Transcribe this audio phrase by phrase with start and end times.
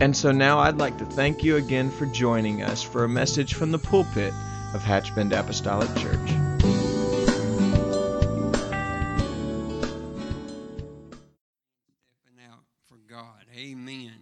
[0.00, 3.52] And so now I'd like to thank you again for joining us for a message
[3.52, 4.32] from the pulpit
[4.72, 6.30] of Hatchbend Apostolic Church.
[12.08, 13.44] Stepping out for God.
[13.54, 14.12] Amen.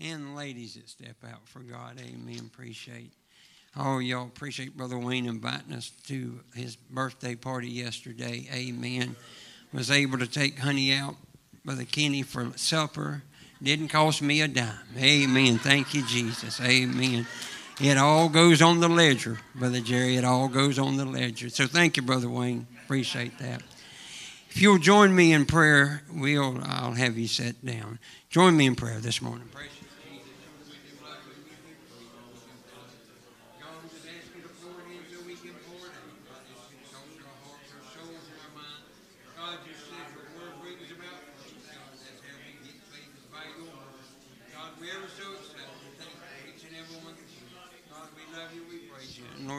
[0.00, 2.00] And ladies that step out for God.
[2.00, 2.48] Amen.
[2.54, 3.12] Appreciate.
[3.76, 8.48] Oh, y'all appreciate Brother Wayne inviting us to his birthday party yesterday.
[8.54, 9.16] Amen.
[9.72, 11.16] Was able to take Honey out,
[11.64, 13.24] Brother Kenny, for supper
[13.62, 14.74] didn't cost me a dime.
[14.96, 15.58] Amen.
[15.58, 16.60] Thank you, Jesus.
[16.60, 17.26] Amen.
[17.80, 20.16] It all goes on the ledger, Brother Jerry.
[20.16, 21.48] It all goes on the ledger.
[21.48, 22.66] So thank you, Brother Wayne.
[22.84, 23.62] Appreciate that.
[24.50, 27.98] If you'll join me in prayer, we'll I'll have you sit down.
[28.30, 29.48] Join me in prayer this morning.
[29.52, 29.77] Praise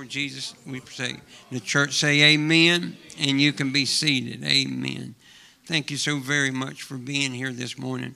[0.09, 1.17] Jesus, we say,
[1.51, 4.43] the church say amen, and you can be seated.
[4.43, 5.15] Amen.
[5.65, 8.15] Thank you so very much for being here this morning.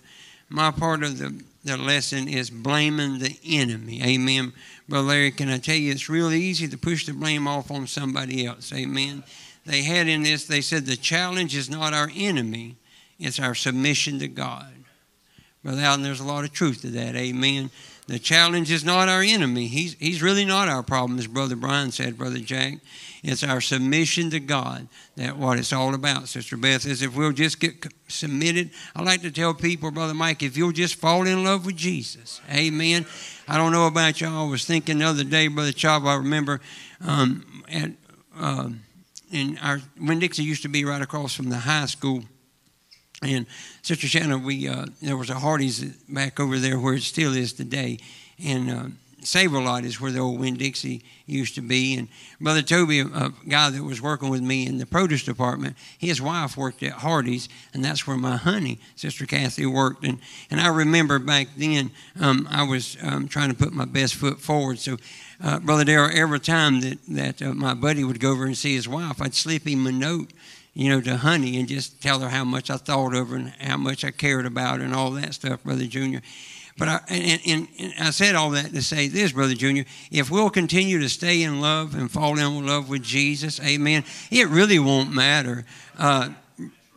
[0.50, 4.02] My part of the, the lesson is blaming the enemy.
[4.04, 4.54] Amen.
[4.90, 7.88] Brother Larry, can I tell you, it's real easy to push the blame off on
[7.88, 8.74] somebody else.
[8.74, 9.24] Amen.
[9.66, 12.76] They had in this, they said, the challenge is not our enemy,
[13.20, 14.74] it's our submission to God.
[15.64, 17.16] Brother Allen, there's a lot of truth to that.
[17.16, 17.70] Amen.
[18.08, 19.68] The challenge is not our enemy.
[19.68, 22.80] He's, he's really not our problem, as Brother Brian said, Brother Jack.
[23.24, 27.32] It's our submission to God that what it's all about, Sister Beth, is if we'll
[27.32, 28.72] just get submitted.
[28.94, 32.42] I like to tell people, Brother Mike, if you'll just fall in love with Jesus.
[32.52, 33.06] Amen.
[33.48, 34.48] I don't know about y'all.
[34.48, 36.60] I was thinking the other day, Brother Chava, I remember
[37.00, 37.92] um, at
[38.38, 38.70] uh,
[39.32, 42.24] in our Winn Dixie used to be right across from the high school
[43.24, 43.46] and
[43.82, 47.54] Sister Shannon, we uh, there was a Hardee's back over there where it still is
[47.54, 48.00] today,
[48.44, 48.86] and uh,
[49.26, 51.96] Save a Lot is where the old Winn Dixie used to be.
[51.96, 52.08] And
[52.42, 56.58] Brother Toby, a guy that was working with me in the produce department, his wife
[56.58, 60.04] worked at Hardee's, and that's where my honey, Sister Kathy, worked.
[60.04, 60.20] And
[60.50, 64.40] and I remember back then, um, I was um, trying to put my best foot
[64.40, 64.80] forward.
[64.80, 64.98] So,
[65.42, 68.76] uh, Brother Darrell, every time that that uh, my buddy would go over and see
[68.76, 70.32] his wife, I'd slip him a note
[70.74, 73.50] you know, to Honey and just tell her how much I thought of her and
[73.60, 76.22] how much I cared about her and all that stuff, Brother Junior.
[76.78, 79.86] But I, and, and, and, I said all that to say this, Brother Junior.
[80.10, 84.48] If we'll continue to stay in love and fall in love with Jesus, amen, it
[84.48, 85.66] really won't matter.
[85.98, 86.30] Uh,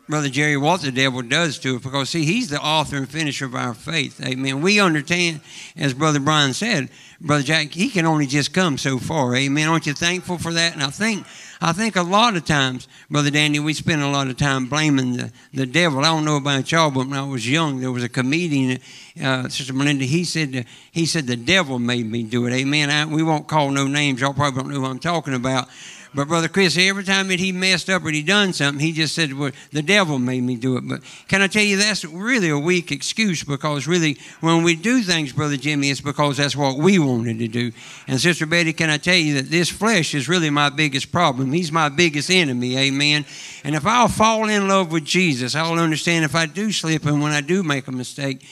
[0.09, 3.45] Brother Jerry, what the devil does to it, because see, he's the author and finisher
[3.45, 4.25] of our faith.
[4.25, 4.63] Amen.
[4.63, 5.41] We understand,
[5.77, 6.91] as Brother Brian said,
[7.21, 9.35] Brother Jack, he can only just come so far.
[9.35, 9.69] Amen.
[9.69, 10.75] Aren't you thankful for that?
[10.75, 11.27] And I think
[11.61, 15.17] I think a lot of times, Brother Danny, we spend a lot of time blaming
[15.17, 16.01] the, the devil.
[16.01, 18.79] I don't know about y'all, but when I was young, there was a comedian,
[19.23, 22.53] uh, Sister Melinda, he said, he said, the devil made me do it.
[22.53, 22.91] Amen.
[22.91, 24.21] I, we won't call no names.
[24.21, 25.69] Y'all probably don't know who I'm talking about.
[26.17, 29.15] But Brother Chris, every time that he messed up or he done something, he just
[29.15, 30.89] said, well, the devil made me do it.
[30.89, 35.03] But can I tell you, that's really a weak excuse because really, when we do
[35.03, 37.71] things, Brother Jimmy, it's because that's what we wanted to do.
[38.09, 41.53] And Sister Betty, can I tell you that this flesh is really my biggest problem?
[41.53, 43.27] He's my biggest enemy, amen.
[43.63, 47.23] And if I'll fall in love with Jesus, I'll understand if I do slip and
[47.23, 48.43] when I do make a mistake,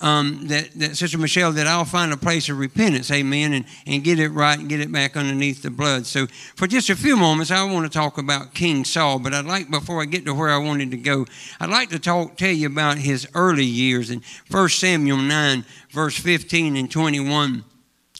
[0.00, 4.04] um, that, that Sister Michelle, that I'll find a place of repentance, amen, and, and
[4.04, 6.06] get it right and get it back underneath the blood.
[6.06, 9.46] So, for just a few moments, I want to talk about King Saul, but I'd
[9.46, 11.26] like, before I get to where I wanted to go,
[11.60, 16.18] I'd like to talk, tell you about his early years in 1 Samuel 9, verse
[16.18, 17.64] 15 and 21.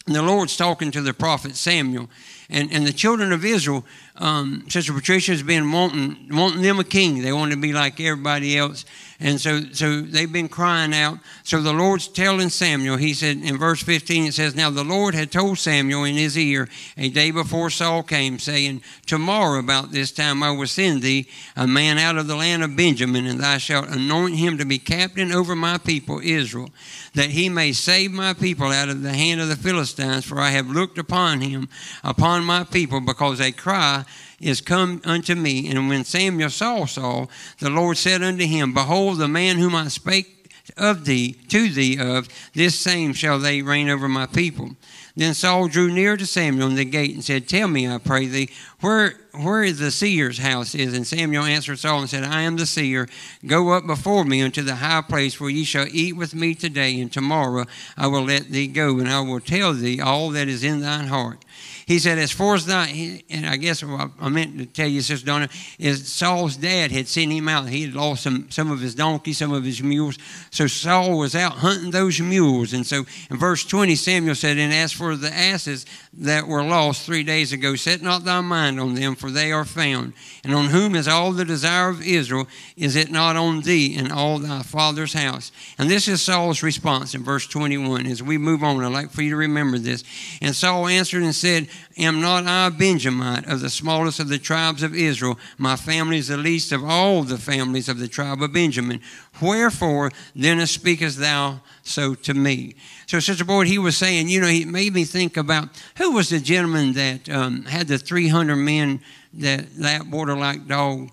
[0.07, 2.09] And the Lord's talking to the prophet Samuel.
[2.49, 3.85] And, and the children of Israel,
[4.19, 7.23] um, Sister Patricia has been wanting, wanting them a king.
[7.23, 8.85] They want to be like everybody else.
[9.19, 11.19] And so, so they've been crying out.
[11.43, 15.15] So the Lord's telling Samuel, he said in verse 15, it says, Now the Lord
[15.15, 16.69] had told Samuel in his ear
[16.99, 21.67] a day before Saul came, saying, Tomorrow about this time I will send thee a
[21.67, 25.33] man out of the land of Benjamin, and thou shalt anoint him to be captain
[25.33, 26.69] over my people Israel,
[27.15, 30.51] that he may save my people out of the hand of the Philistines, for I
[30.51, 31.71] have looked upon him,
[32.05, 34.05] upon my people, because they cry
[34.41, 35.69] is come unto me.
[35.69, 39.89] And when Samuel saw Saul, the Lord said unto him, Behold, the man whom I
[39.89, 40.33] spake
[40.77, 44.77] of thee, to thee of, this same shall they reign over my people.
[45.17, 48.27] Then Saul drew near to Samuel in the gate and said, Tell me, I pray
[48.27, 48.51] thee,
[48.81, 50.95] where where the seer's house is?
[50.95, 53.09] And Samuel answered Saul and said, I am the seer.
[53.47, 57.01] Go up before me unto the high place where ye shall eat with me today,
[57.01, 57.67] and tomorrow
[57.97, 61.09] I will let thee go, and I will tell thee all that is in thine
[61.09, 61.45] heart.
[61.87, 62.91] He said, as far as that,
[63.31, 65.49] and I guess what I meant to tell you, Sister Donna,
[65.79, 67.69] is Saul's dad had sent him out.
[67.69, 70.19] He had lost some, some of his donkeys, some of his mules.
[70.51, 72.73] So Saul was out hunting those mules.
[72.73, 77.07] And so in verse 20, Samuel said, And as for the asses that were lost
[77.07, 80.13] three days ago, set not thy mind on them, for they are found.
[80.45, 82.47] And on whom is all the desire of Israel?
[82.77, 85.51] Is it not on thee and all thy father's house?
[85.79, 88.07] And this is Saul's response in verse 21.
[88.07, 90.05] As we move on, I'd like for you to remember this.
[90.41, 91.69] And Saul answered and said,
[91.99, 95.39] Am not I a Benjamite of the smallest of the tribes of Israel?
[95.59, 99.01] My family is the least of all the families of the tribe of Benjamin.
[99.43, 102.77] Wherefore then speakest thou so to me?
[103.07, 106.29] So, Sister Boyd, he was saying, you know, he made me think about who was
[106.29, 109.01] the gentleman that um, had the 300 men
[109.35, 111.11] that that border like dog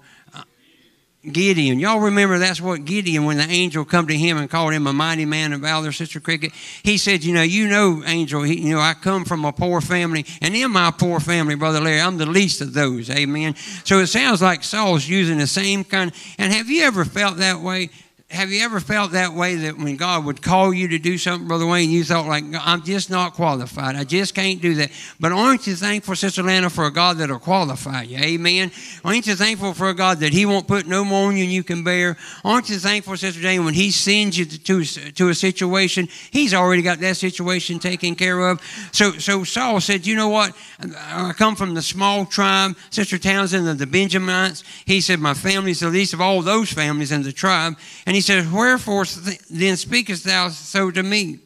[1.32, 1.80] Gideon.
[1.80, 4.94] Y'all remember that's what Gideon, when the angel come to him and called him a
[4.94, 6.52] mighty man of valor, Sister Cricket,
[6.84, 9.80] he said, you know, you know, angel, he, you know, I come from a poor
[9.80, 13.10] family, and in my poor family, Brother Larry, I'm the least of those.
[13.10, 13.56] Amen.
[13.86, 16.12] So it sounds like Saul's using the same kind.
[16.38, 17.90] And have you ever felt that way?
[18.34, 21.48] Have you ever felt that way that when God would call you to do something,
[21.48, 23.96] Brother Wayne, you thought like, I'm just not qualified.
[23.96, 24.90] I just can't do that.
[25.20, 28.18] But aren't you thankful, Sister Lana, for a God that'll qualify you?
[28.18, 28.72] Amen.
[29.06, 31.52] Aren't you thankful for a God that He won't put no more on you than
[31.52, 32.18] you can bear?
[32.44, 36.82] Aren't you thankful, Sister Jane, when He sends you to, to a situation, He's already
[36.82, 38.60] got that situation taken care of.
[38.92, 40.58] So, so Saul said, you know what?
[40.80, 44.64] I come from the small tribe, Sister Townsend of the Benjamites.
[44.86, 47.78] He said, my family's the least of all those families in the tribe.
[48.08, 49.06] And he says, Wherefore
[49.50, 51.40] then speakest thou so to me?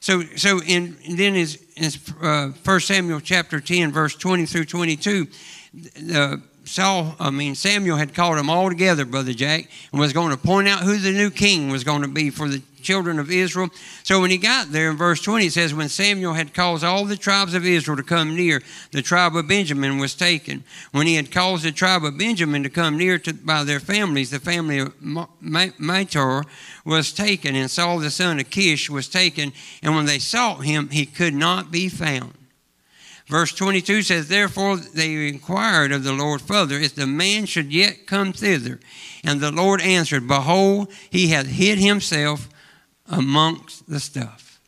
[0.00, 5.26] So, so in, then is, is uh, 1 Samuel chapter 10, verse 20 through 22,
[6.14, 10.30] uh, Saul, I mean, Samuel had called them all together, Brother Jack, and was going
[10.30, 13.30] to point out who the new king was going to be for the children of
[13.30, 13.70] Israel.
[14.02, 17.04] So when he got there in verse 20, it says, When Samuel had caused all
[17.04, 18.62] the tribes of Israel to come near,
[18.92, 20.62] the tribe of Benjamin was taken.
[20.92, 24.30] When he had caused the tribe of Benjamin to come near to, by their families,
[24.30, 26.44] the family of Machir
[26.84, 29.52] was taken, and Saul the son of Kish was taken.
[29.82, 32.34] And when they sought him, he could not be found.
[33.26, 38.06] Verse 22 says, Therefore they inquired of the Lord further if the man should yet
[38.06, 38.80] come thither.
[39.22, 42.48] And the Lord answered, Behold, he hath hid himself
[43.06, 44.60] amongst the stuff.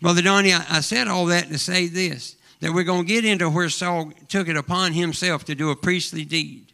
[0.00, 3.26] Brother Donnie, I, I said all that to say this that we're going to get
[3.26, 6.72] into where Saul took it upon himself to do a priestly deed.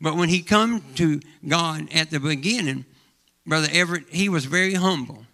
[0.00, 2.84] But when he come to God at the beginning,
[3.46, 5.26] Brother Everett, he was very humble.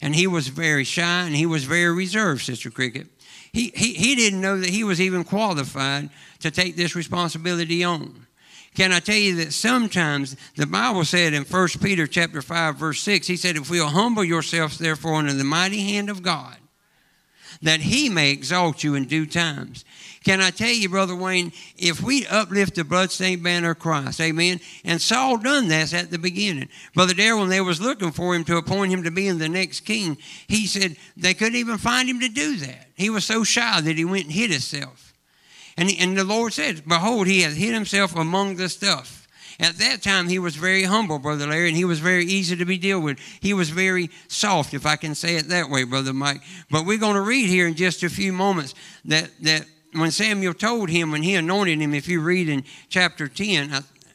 [0.00, 3.06] And he was very shy and he was very reserved, Sister Cricket.
[3.54, 6.10] He, he, he didn't know that he was even qualified
[6.40, 8.26] to take this responsibility on.
[8.74, 13.00] Can I tell you that sometimes the Bible said in 1 Peter chapter 5, verse
[13.02, 16.56] 6, he said, If we'll humble yourselves therefore under the mighty hand of God,
[17.62, 19.84] that he may exalt you in due times.
[20.24, 24.58] Can I tell you, Brother Wayne, if we uplift the bloodstained banner of Christ, amen,
[24.84, 26.68] and Saul done this at the beginning.
[26.92, 29.48] Brother Darrell, when they was looking for him to appoint him to be in the
[29.48, 32.83] next king, he said they couldn't even find him to do that.
[32.94, 35.12] He was so shy that he went and hid himself.
[35.76, 39.26] And, and the Lord said, Behold, he has hid himself among the stuff.
[39.60, 42.64] At that time, he was very humble, Brother Larry, and he was very easy to
[42.64, 43.18] be dealt with.
[43.40, 46.40] He was very soft, if I can say it that way, Brother Mike.
[46.70, 48.74] But we're going to read here in just a few moments
[49.04, 53.28] that, that when Samuel told him, when he anointed him, if you read in chapter
[53.28, 53.72] 10,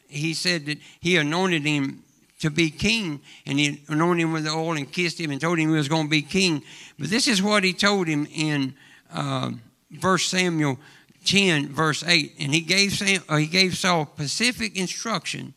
[0.08, 2.02] he said that he anointed him
[2.40, 5.58] to be king, and he anointed him with the oil and kissed him and told
[5.58, 6.62] him he was going to be king.
[7.00, 8.74] But this is what he told him in
[9.10, 9.52] uh,
[9.90, 10.78] verse Samuel
[11.24, 12.34] 10, verse 8.
[12.38, 15.54] And he gave, Sam, uh, he gave Saul specific instruction.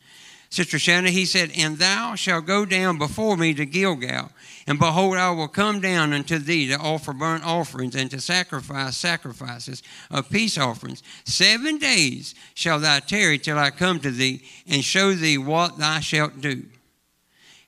[0.48, 4.30] Sister Shanna, he said, And thou shalt go down before me to Gilgal,
[4.66, 8.96] and behold, I will come down unto thee to offer burnt offerings and to sacrifice
[8.96, 11.02] sacrifices of peace offerings.
[11.24, 16.00] Seven days shall thou tarry till I come to thee and show thee what thou
[16.00, 16.62] shalt do.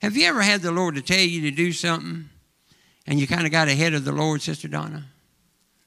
[0.00, 2.30] Have you ever had the Lord to tell you to do something
[3.06, 5.04] and you kind of got ahead of the Lord, Sister Donna?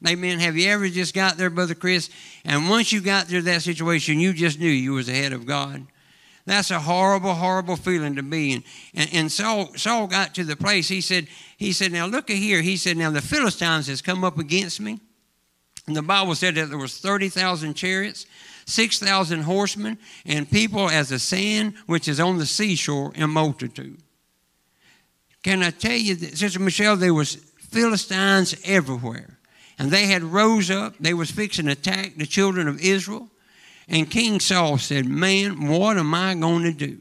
[0.07, 0.39] Amen.
[0.39, 2.09] Have you ever just got there, Brother Chris?
[2.45, 5.85] And once you got through that situation, you just knew you was ahead of God.
[6.45, 8.63] That's a horrible, horrible feeling to be in.
[8.95, 12.61] And, and Saul, Saul got to the place, he said, he said, now look here.
[12.61, 14.99] He said, now the Philistines has come up against me.
[15.85, 18.25] And the Bible said that there was 30,000 chariots,
[18.65, 24.01] 6,000 horsemen, and people as the sand which is on the seashore in multitude.
[25.43, 29.37] Can I tell you, that, Sister Michelle, there was Philistines everywhere.
[29.77, 30.95] And they had rose up.
[30.99, 33.29] They was fixing to attack the children of Israel.
[33.87, 36.99] And King Saul said, man, what am I going to do?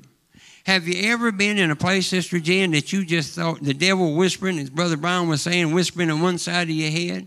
[0.65, 4.15] Have you ever been in a place, Sister Jen, that you just thought the devil
[4.15, 7.27] whispering, as Brother Brian was saying, whispering on one side of your head?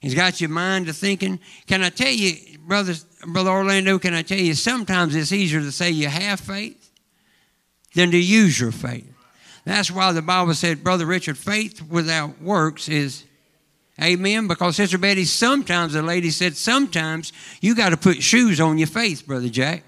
[0.00, 1.40] He's got your mind to thinking.
[1.66, 2.94] Can I tell you, Brother,
[3.26, 6.90] Brother Orlando, can I tell you, sometimes it's easier to say you have faith
[7.94, 9.15] than to use your faith.
[9.66, 13.24] That's why the Bible said, Brother Richard, faith without works is
[14.00, 14.46] Amen.
[14.46, 18.86] Because Sister Betty, sometimes the lady said, sometimes you got to put shoes on your
[18.86, 19.84] faith, Brother Jack.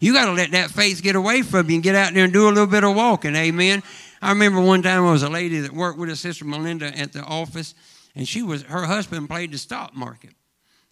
[0.00, 2.32] You got to let that faith get away from you and get out there and
[2.32, 3.36] do a little bit of walking.
[3.36, 3.82] Amen.
[4.20, 7.12] I remember one time I was a lady that worked with a Sister Melinda at
[7.12, 7.74] the office,
[8.16, 10.32] and she was her husband played the stock market,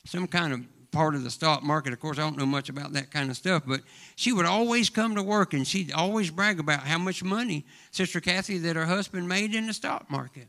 [0.06, 1.92] some kind of part of the stock market.
[1.92, 3.80] Of course, I don't know much about that kind of stuff, but
[4.16, 8.20] she would always come to work and she'd always brag about how much money Sister
[8.20, 10.49] Kathy that her husband made in the stock market.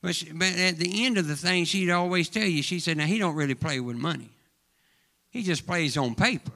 [0.00, 2.96] But, she, but at the end of the thing, she'd always tell you, she said,
[2.96, 4.30] now he don't really play with money.
[5.30, 6.52] He just plays on paper.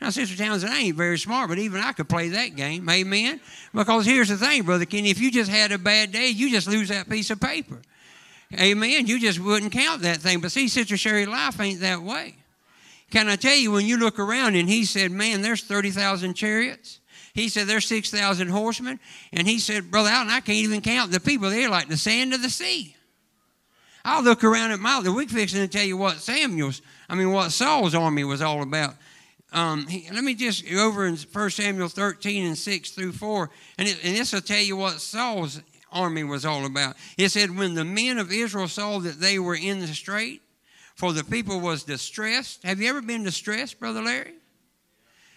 [0.00, 2.88] Now, Sister Townsend, I ain't very smart, but even I could play that game.
[2.88, 3.40] Amen?
[3.74, 6.68] Because here's the thing, Brother Kenny, if you just had a bad day, you just
[6.68, 7.82] lose that piece of paper.
[8.54, 9.06] Amen?
[9.06, 10.40] You just wouldn't count that thing.
[10.40, 12.36] But see, Sister Sherry, life ain't that way.
[13.10, 17.00] Can I tell you, when you look around and he said, man, there's 30,000 chariots.
[17.34, 19.00] He said, there's 6,000 horsemen.
[19.32, 22.34] And he said, Brother Allen, I can't even count the people there like the sand
[22.34, 22.96] of the sea.
[24.04, 27.52] I'll look around at my, we're fixing to tell you what Samuel's, I mean, what
[27.52, 28.94] Saul's army was all about.
[29.52, 33.50] Um, he, let me just go over in 1 Samuel 13 and 6 through 4,
[33.78, 35.60] and, it, and this will tell you what Saul's
[35.92, 36.96] army was all about.
[37.16, 40.42] It said, When the men of Israel saw that they were in the strait,
[40.94, 42.64] for the people was distressed.
[42.64, 44.34] Have you ever been distressed, Brother Larry?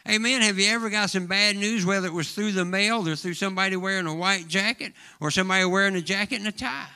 [0.10, 0.41] Amen.
[0.41, 3.36] Have you ever got some bad news, whether it was through the mail or through
[3.36, 6.88] somebody wearing a white jacket or somebody wearing a jacket and a tie?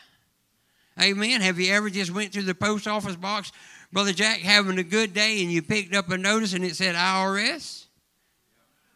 [0.99, 1.41] Amen.
[1.41, 3.51] Have you ever just went through the post office box,
[3.91, 6.95] Brother Jack, having a good day, and you picked up a notice and it said
[6.95, 7.84] IRS?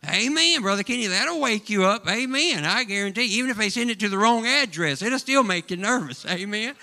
[0.07, 1.07] Amen, Brother Kenny.
[1.07, 2.07] That'll wake you up.
[2.09, 2.63] Amen.
[2.63, 3.25] I guarantee.
[3.25, 6.25] Even if they send it to the wrong address, it'll still make you nervous.
[6.25, 6.75] Amen.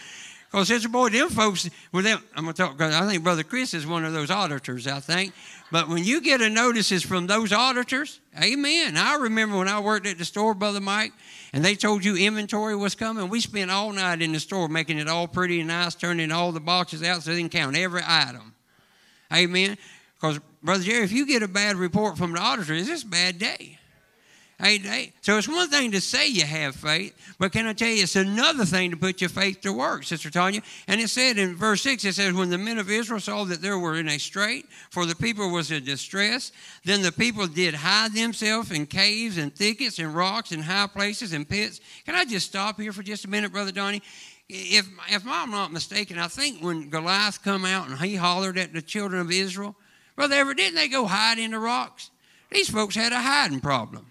[0.51, 3.75] Because, sister boy, them folks, with them, I'm going to talk, I think Brother Chris
[3.75, 5.33] is one of those auditors, I think.
[5.73, 8.97] But when you get a notices from those auditors, amen.
[8.97, 11.13] I remember when I worked at the store, Brother Mike,
[11.53, 13.29] and they told you inventory was coming.
[13.29, 16.53] We spent all night in the store making it all pretty and nice, turning all
[16.53, 18.55] the boxes out so they can count every item.
[19.35, 19.77] Amen.
[20.15, 23.09] Because, Brother Jerry, if you get a bad report from the auditor, it's just a
[23.09, 23.79] bad day.
[24.61, 25.13] Hey, hey.
[25.21, 28.17] So it's one thing to say you have faith, but can I tell you, it's
[28.17, 30.63] another thing to put your faith to work, Sister Tanya.
[30.89, 33.63] And it said in verse 6, it says, When the men of Israel saw that
[33.63, 36.51] there were in a strait, for the people was in distress,
[36.85, 41.33] then the people did hide themselves in caves and thickets and rocks and high places
[41.33, 41.81] and pits.
[42.05, 44.03] Can I just stop here for just a minute, Brother Donnie?
[44.49, 48.73] If, if I'm not mistaken, I think when Goliath come out and he hollered at
[48.73, 49.77] the children of Israel,
[50.17, 52.11] Brother Ever, didn't they go hide in the rocks?
[52.51, 54.07] These folks had a hiding problem.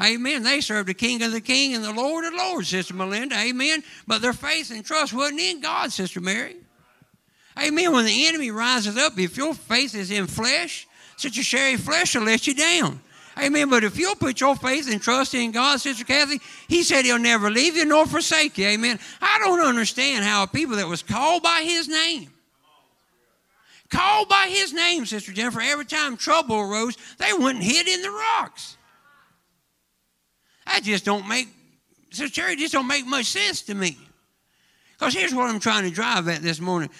[0.00, 0.42] Amen.
[0.42, 3.36] They served the King of the King and the Lord of Lords, Sister Melinda.
[3.36, 3.82] Amen.
[4.06, 6.56] But their faith and trust wasn't in God, Sister Mary.
[7.58, 7.92] Amen.
[7.92, 12.14] When the enemy rises up, if your faith is in flesh, such Sister Sherry, flesh
[12.14, 13.00] will let you down.
[13.38, 13.68] Amen.
[13.68, 17.18] But if you'll put your faith and trust in God, Sister Kathy, He said He'll
[17.18, 18.66] never leave you nor forsake you.
[18.66, 18.98] Amen.
[19.20, 22.30] I don't understand how people that was called by His name,
[23.90, 28.02] called by His name, Sister Jennifer, every time trouble arose, they went and hid in
[28.02, 28.76] the rocks.
[30.66, 31.48] That just don't make,
[32.10, 33.98] so Cherry just don't make much sense to me.
[34.92, 36.90] Because here's what I'm trying to drive at this morning.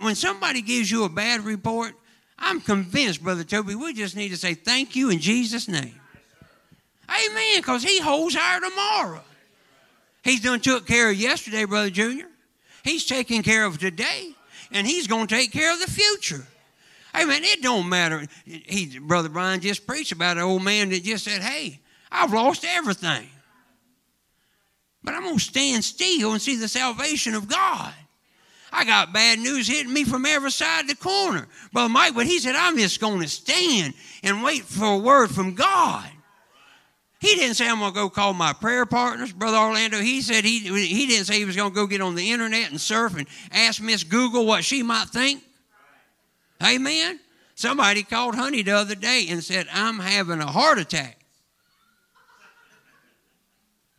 [0.00, 1.92] When somebody gives you a bad report,
[2.38, 6.00] I'm convinced, Brother Toby, we just need to say thank you in Jesus' name.
[7.08, 9.22] Amen, because he holds our tomorrow.
[10.24, 12.28] He's done took care of yesterday, Brother Junior.
[12.84, 14.34] He's taking care of today,
[14.72, 16.46] and he's going to take care of the future.
[17.14, 17.42] Amen.
[17.44, 18.26] It don't matter.
[18.44, 22.64] He, Brother Brian just preached about an old man that just said, hey, I've lost
[22.64, 23.28] everything.
[25.04, 27.92] But I'm going to stand still and see the salvation of God.
[28.72, 31.46] I got bad news hitting me from every side of the corner.
[31.72, 35.30] Brother Mike, but he said, I'm just going to stand and wait for a word
[35.30, 36.08] from God.
[37.22, 40.00] He didn't say I'm going to go call my prayer partners, Brother Orlando.
[40.00, 42.68] He said he, he didn't say he was going to go get on the internet
[42.68, 45.40] and surf and ask Miss Google what she might think.
[46.60, 47.20] Amen.
[47.54, 51.16] Somebody called Honey the other day and said, I'm having a heart attack.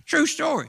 [0.05, 0.67] True story.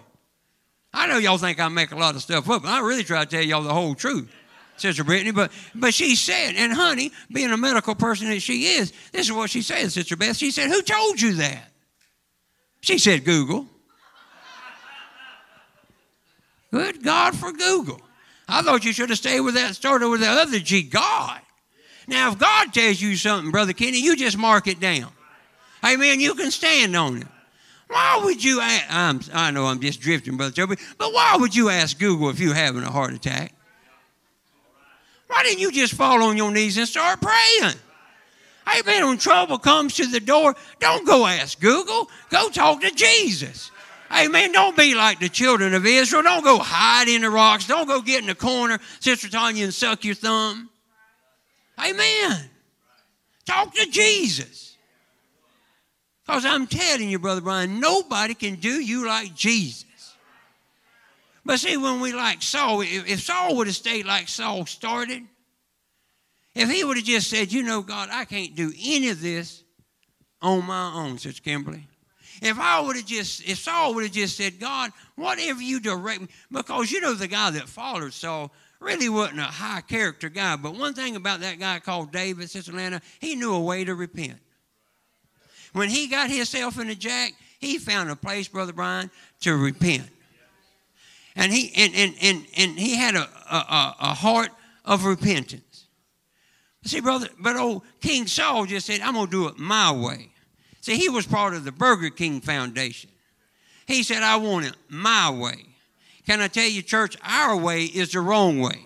[0.92, 3.24] I know y'all think I make a lot of stuff up, but I really try
[3.24, 4.32] to tell y'all the whole truth,
[4.76, 5.32] Sister Brittany.
[5.32, 9.32] But but she said, and honey, being a medical person that she is, this is
[9.32, 10.36] what she said, Sister Beth.
[10.36, 11.73] She said, Who told you that?
[12.84, 13.66] She said, Google.
[16.70, 17.98] Good God for Google.
[18.46, 21.40] I thought you should have stayed with that, started with the other G, God.
[22.06, 25.10] Now, if God tells you something, Brother Kenny, you just mark it down.
[25.82, 26.20] Amen.
[26.20, 27.26] You can stand on it.
[27.88, 28.84] Why would you ask?
[28.90, 32.38] I'm, I know I'm just drifting, Brother Joby, but why would you ask Google if
[32.38, 33.54] you're having a heart attack?
[35.28, 37.76] Why didn't you just fall on your knees and start praying?
[38.66, 39.06] Amen.
[39.06, 42.08] When trouble comes to the door, don't go ask Google.
[42.30, 43.70] Go talk to Jesus.
[44.10, 44.52] Amen.
[44.52, 46.22] Don't be like the children of Israel.
[46.22, 47.66] Don't go hide in the rocks.
[47.66, 50.70] Don't go get in the corner, Sister Tanya, and suck your thumb.
[51.84, 52.50] Amen.
[53.44, 54.76] Talk to Jesus.
[56.24, 59.84] Because I'm telling you, Brother Brian, nobody can do you like Jesus.
[61.44, 65.24] But see, when we like Saul, if Saul would have stayed like Saul started,
[66.54, 69.64] if he would have just said, you know, God, I can't do any of this
[70.40, 71.86] on my own, Sister Kimberly.
[72.42, 76.20] If I would have just, if Saul would have just said, God, whatever you direct
[76.20, 80.56] me, because you know the guy that followed Saul really wasn't a high character guy.
[80.56, 83.94] But one thing about that guy called David, Sister Lana, he knew a way to
[83.94, 84.38] repent.
[85.72, 90.08] When he got himself in a jack, he found a place, Brother Brian, to repent.
[91.34, 94.50] And he and and and, and he had a, a, a heart
[94.84, 95.63] of repentance.
[96.84, 100.30] See, brother, but old King Saul just said, I'm gonna do it my way.
[100.80, 103.10] See, he was part of the Burger King Foundation.
[103.86, 105.64] He said, I want it my way.
[106.26, 108.80] Can I tell you, church, our way is the wrong way.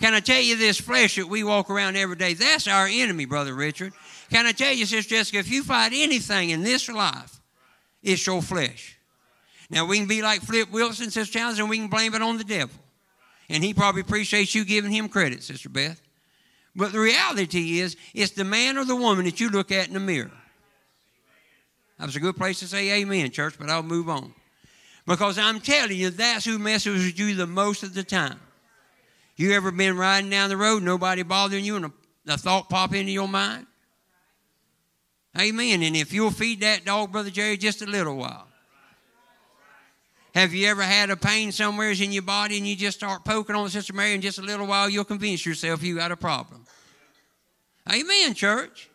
[0.00, 2.34] Can I tell you this flesh that we walk around every day?
[2.34, 3.92] That's our enemy, Brother Richard.
[4.30, 7.40] Can I tell you, Sister Jessica, if you fight anything in this life,
[8.02, 8.98] it's your flesh.
[9.70, 12.36] Now, we can be like Flip Wilson, Sister Townsend, and we can blame it on
[12.36, 12.76] the devil.
[13.48, 16.00] And he probably appreciates you giving him credit, Sister Beth.
[16.76, 19.94] But the reality is, it's the man or the woman that you look at in
[19.94, 20.30] the mirror.
[21.98, 24.34] That was a good place to say amen, church, but I'll move on.
[25.06, 28.38] Because I'm telling you, that's who messes with you the most of the time.
[29.36, 31.92] You ever been riding down the road, nobody bothering you, and a,
[32.28, 33.66] a thought pop into your mind?
[35.38, 35.82] Amen.
[35.82, 38.48] And if you'll feed that dog, Brother Jerry, just a little while.
[40.34, 43.56] Have you ever had a pain somewhere in your body and you just start poking
[43.56, 46.66] on Sister Mary in just a little while, you'll convince yourself you got a problem.
[47.90, 48.90] Amen, church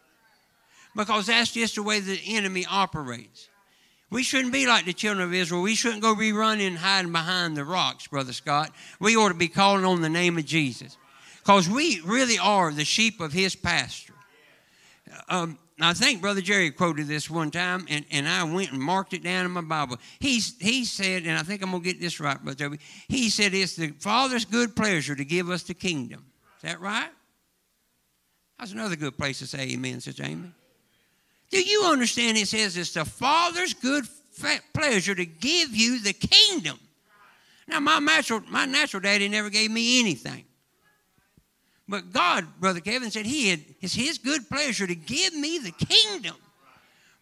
[0.95, 3.49] because that's just the way the enemy operates.
[4.09, 5.61] We shouldn't be like the children of Israel.
[5.61, 8.71] We shouldn't go be running and hiding behind the rocks, Brother Scott.
[8.99, 10.97] We ought to be calling on the name of Jesus
[11.39, 14.13] because we really are the sheep of his pasture.
[15.29, 19.13] Um, I think Brother Jerry quoted this one time, and, and I went and marked
[19.13, 19.97] it down in my Bible.
[20.19, 22.79] He's, he said, and I think I'm going to get this right, Brother Toby.
[23.07, 26.25] He said, It's the Father's good pleasure to give us the kingdom.
[26.57, 27.09] Is that right?
[28.61, 30.51] That's another good place to say amen, Sister Amy.
[31.49, 32.37] Do you understand?
[32.37, 34.05] It says it's the Father's good
[34.71, 36.79] pleasure to give you the kingdom.
[37.67, 40.45] Now, my natural, my natural daddy never gave me anything.
[41.89, 45.71] But God, Brother Kevin, said he had, it's his good pleasure to give me the
[45.71, 46.35] kingdom.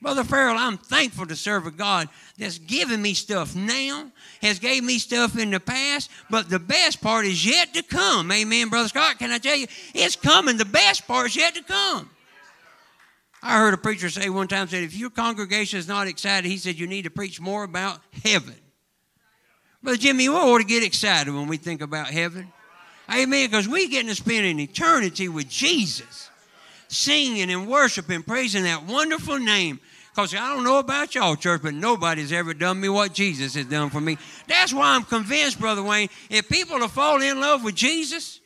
[0.01, 2.07] Brother Farrell, I'm thankful to serve a God
[2.37, 4.09] that's given me stuff now,
[4.41, 8.31] has gave me stuff in the past, but the best part is yet to come.
[8.31, 9.19] Amen, Brother Scott.
[9.19, 9.67] Can I tell you?
[9.93, 10.55] It's coming.
[10.55, 12.09] The best part is yet to come.
[13.43, 16.57] I heard a preacher say one time, said, if your congregation is not excited, he
[16.57, 18.55] said, you need to preach more about heaven.
[19.81, 22.51] Brother Jimmy, we ought to get excited when we think about heaven.
[23.09, 23.49] Amen.
[23.49, 26.29] Because we're getting to spend an eternity with Jesus,
[26.89, 29.79] singing and worshiping, praising that wonderful name.
[30.09, 33.65] Because I don't know about y'all, church, but nobody's ever done me what Jesus has
[33.65, 34.17] done for me.
[34.47, 38.41] That's why I'm convinced, Brother Wayne, if people will fall in love with Jesus,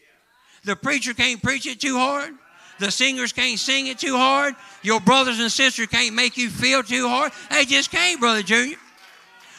[0.66, 2.34] the preacher can't preach it too hard.
[2.80, 4.56] The singers can't sing it too hard.
[4.82, 7.32] Your brothers and sisters can't make you feel too hard.
[7.50, 8.78] They just can't, Brother Junior.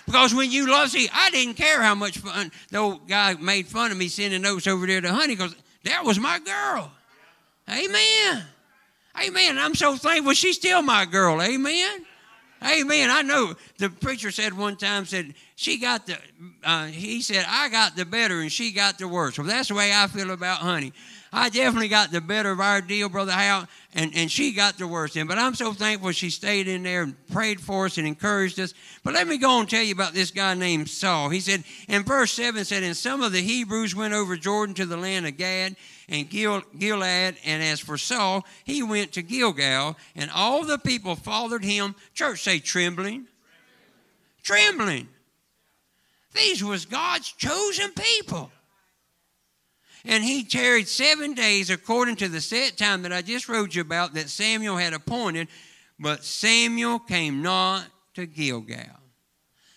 [0.07, 3.67] Because when you love, see, I didn't care how much fun the old guy made
[3.67, 6.93] fun of me sending notes over there to Honey because that was my girl.
[7.71, 8.45] Amen.
[9.23, 9.59] Amen.
[9.59, 11.41] I'm so thankful she's still my girl.
[11.41, 12.05] Amen.
[12.65, 13.11] Amen.
[13.11, 16.17] I know the preacher said one time, said, she got the,
[16.63, 19.39] uh, he said, I got the better and she got the worse.
[19.39, 20.93] Well, that's the way I feel about Honey.
[21.33, 24.89] I definitely got the better of our deal, Brother Hal, and, and she got the
[24.89, 25.29] worst in.
[25.29, 28.75] But I'm so thankful she stayed in there and prayed for us and encouraged us.
[29.05, 31.29] But let me go and tell you about this guy named Saul.
[31.29, 34.87] He said, in verse 7 said, And some of the Hebrews went over Jordan to
[34.87, 35.77] the land of Gad
[36.09, 41.15] and Gil, Gilead, and as for Saul, he went to Gilgal, and all the people
[41.15, 41.95] followed him.
[42.15, 43.27] Church say trembling.
[44.43, 44.87] Trembling.
[44.87, 45.09] trembling.
[46.35, 48.51] These was God's chosen people.
[50.05, 53.81] And he tarried seven days according to the set time that I just wrote you
[53.81, 55.49] about that Samuel had appointed,
[55.99, 59.01] but Samuel came not to Gilgal.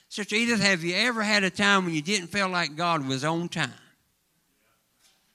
[0.10, 3.24] Sister Edith, have you ever had a time when you didn't feel like God was
[3.24, 3.72] on time?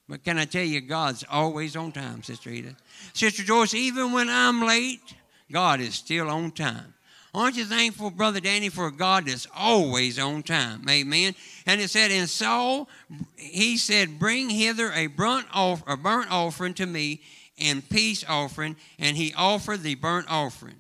[0.09, 2.76] But can I tell you, God's always on time, Sister Edith.
[3.14, 5.14] Sister Joyce, even when I'm late,
[5.50, 6.91] God is still on time.
[7.35, 10.87] Aren't you thankful, Brother Danny, for a God that's always on time?
[10.88, 11.35] Amen.
[11.64, 12.90] And it said, And Saul,
[13.37, 17.23] he said, Bring hither a burnt, off, a burnt offering to me
[17.59, 18.77] and peace offering.
[18.99, 20.77] And he offered the burnt offering.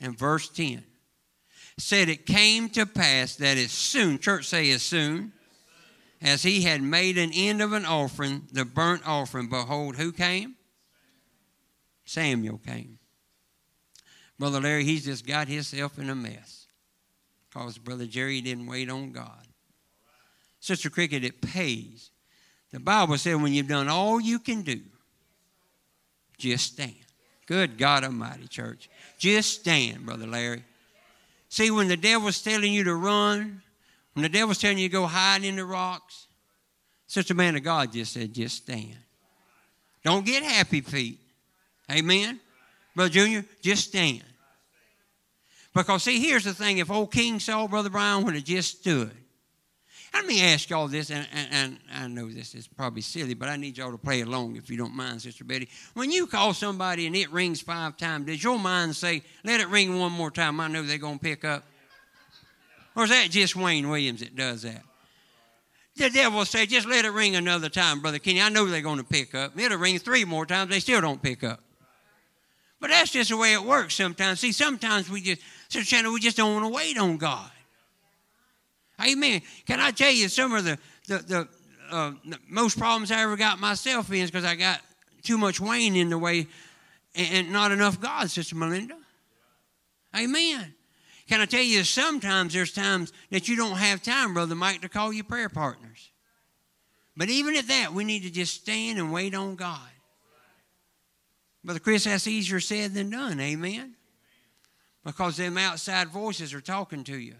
[0.00, 0.84] And verse 10
[1.78, 5.32] said, It came to pass that as soon, church say as soon,
[6.22, 10.54] as he had made an end of an offering, the burnt offering, behold, who came?
[12.04, 12.93] Samuel came.
[14.38, 16.66] Brother Larry, he's just got himself in a mess
[17.48, 19.46] because Brother Jerry didn't wait on God.
[20.60, 22.10] Sister Cricket, it pays.
[22.72, 24.80] The Bible said when you've done all you can do,
[26.38, 26.94] just stand.
[27.46, 28.88] Good God Almighty, church.
[29.18, 30.64] Just stand, Brother Larry.
[31.48, 33.62] See, when the devil's telling you to run,
[34.14, 36.26] when the devil's telling you to go hide in the rocks,
[37.06, 38.96] such a man of God just said, just stand.
[40.02, 41.20] Don't get happy feet.
[41.90, 42.40] Amen.
[42.94, 44.22] Brother Junior, just stand.
[45.74, 49.10] Because, see, here's the thing if old King Saul, Brother Brown, would have just stood.
[50.14, 53.48] Let me ask y'all this, and, and, and, I know this is probably silly, but
[53.48, 55.68] I need y'all to play along if you don't mind, Sister Betty.
[55.94, 59.66] When you call somebody and it rings five times, does your mind say, let it
[59.66, 60.60] ring one more time?
[60.60, 61.64] I know they're going to pick up?
[62.94, 64.82] Or is that just Wayne Williams that does that?
[65.96, 68.40] The devil say, just let it ring another time, Brother Kenny.
[68.40, 69.58] I know they're going to pick up.
[69.58, 71.63] It'll ring three more times, they still don't pick up.
[72.84, 74.40] But that's just the way it works sometimes.
[74.40, 77.50] See, sometimes we just, Sister Shannon, we just don't want to wait on God.
[79.02, 79.40] Amen.
[79.66, 81.48] Can I tell you some of the, the, the,
[81.90, 82.12] uh,
[82.46, 84.82] most problems I ever got myself in is because I got
[85.22, 86.46] too much Wayne in the way
[87.14, 88.98] and, and not enough God, Sister Melinda.
[90.14, 90.74] Amen.
[91.26, 94.90] Can I tell you, sometimes there's times that you don't have time, Brother Mike, to
[94.90, 96.10] call your prayer partners.
[97.16, 99.88] But even at that, we need to just stand and wait on God.
[101.64, 103.40] Brother Chris, that's easier said than done.
[103.40, 103.94] Amen.
[105.04, 107.34] Because them outside voices are talking to you.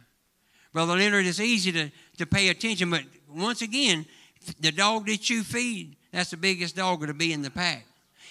[0.72, 4.06] Brother Leonard, it's easy to, to pay attention, but once again,
[4.60, 7.86] the dog that you feed, that's the biggest dog to be in the pack.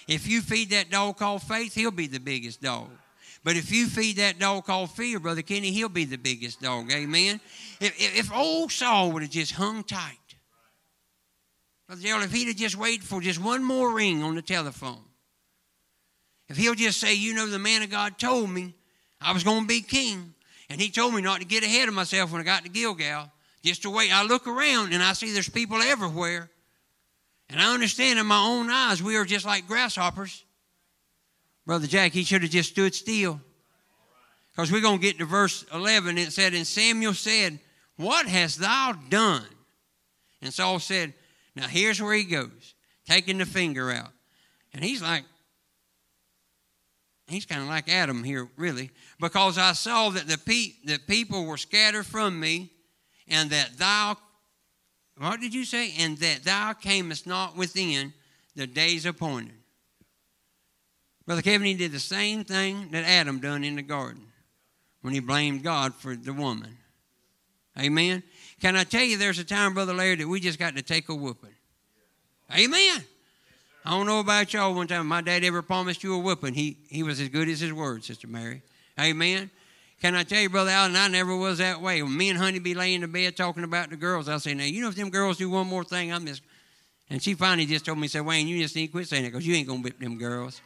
[0.06, 2.90] If you feed that dog called faith, he'll be the biggest dog.
[3.42, 6.90] But if you feed that dog called fear, Brother Kenny, he'll be the biggest dog.
[6.92, 7.40] Amen.
[7.80, 10.18] If, if, if old Saul would have just hung tight,
[11.86, 15.02] Brother Gerald, if he'd have just waited for just one more ring on the telephone,
[16.48, 18.74] if he'll just say, you know, the man of God told me
[19.20, 20.34] I was going to be king,
[20.68, 23.30] and he told me not to get ahead of myself when I got to Gilgal,
[23.62, 24.14] just to wait.
[24.14, 26.50] I look around and I see there's people everywhere.
[27.48, 30.44] And I understand in my own eyes we are just like grasshoppers.
[31.66, 33.40] Brother Jack, he should have just stood still.
[34.50, 36.18] Because we're going to get to verse 11.
[36.18, 37.58] It said, And Samuel said,
[37.96, 39.46] What hast thou done?
[40.42, 41.14] And Saul said,
[41.56, 42.74] Now here's where he goes,
[43.06, 44.10] taking the finger out.
[44.72, 45.24] And he's like,
[47.28, 51.46] he's kind of like Adam here, really, because I saw that the, pe- the people
[51.46, 52.70] were scattered from me,
[53.28, 54.16] and that thou,
[55.18, 55.92] what did you say?
[55.98, 58.12] And that thou camest not within
[58.54, 59.54] the days appointed.
[61.26, 64.26] Brother Kevin, he did the same thing that Adam done in the garden
[65.00, 66.76] when he blamed God for the woman.
[67.78, 68.22] Amen.
[68.60, 71.08] Can I tell you, there's a time, Brother Larry, that we just got to take
[71.08, 71.54] a whooping.
[72.56, 73.04] Amen.
[73.84, 74.74] I don't know about y'all.
[74.74, 76.54] One time, my dad ever promised you a whooping.
[76.54, 78.62] He, he was as good as his word, Sister Mary.
[78.98, 79.50] Amen.
[80.00, 82.02] Can I tell you, Brother Allen, I never was that way.
[82.02, 84.64] When me and Honey be laying in bed talking about the girls, I'll say, now,
[84.64, 86.42] you know, if them girls do one more thing, I'm just.
[87.10, 89.32] And she finally just told me, said, Wayne, you just need to quit saying that
[89.32, 90.62] because you ain't going to whip them girls.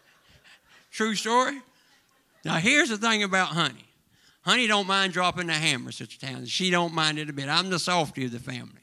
[0.90, 1.60] True story.
[2.44, 3.84] Now, here's the thing about Honey.
[4.42, 6.48] Honey don't mind dropping the hammer, Sister Townsend.
[6.48, 7.50] She don't mind it a bit.
[7.50, 8.80] I'm the softy of the family.